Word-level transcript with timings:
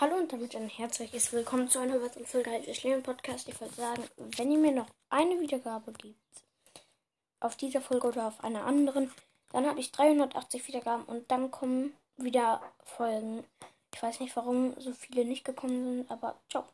Hallo 0.00 0.16
und 0.16 0.32
damit 0.32 0.56
ein 0.56 0.70
herzliches 0.70 1.30
Willkommen 1.30 1.68
zu 1.68 1.78
einer 1.78 2.00
weiteren 2.00 2.24
Folge 2.24 2.58
des 2.62 2.82
Leben 2.84 3.02
Podcast. 3.02 3.46
Ich 3.50 3.60
würde 3.60 3.74
sagen, 3.74 4.02
wenn 4.16 4.50
ihr 4.50 4.56
mir 4.56 4.72
noch 4.72 4.86
eine 5.10 5.38
Wiedergabe 5.38 5.92
gibt, 5.92 6.16
auf 7.38 7.54
dieser 7.54 7.82
Folge 7.82 8.06
oder 8.06 8.28
auf 8.28 8.42
einer 8.42 8.64
anderen, 8.64 9.12
dann 9.52 9.66
habe 9.66 9.78
ich 9.78 9.92
380 9.92 10.66
Wiedergaben 10.68 11.04
und 11.04 11.30
dann 11.30 11.50
kommen 11.50 11.92
wieder 12.16 12.62
Folgen. 12.82 13.44
Ich 13.92 14.02
weiß 14.02 14.20
nicht, 14.20 14.34
warum 14.36 14.72
so 14.80 14.94
viele 14.94 15.26
nicht 15.26 15.44
gekommen 15.44 15.84
sind, 15.84 16.10
aber 16.10 16.34
ciao. 16.48 16.64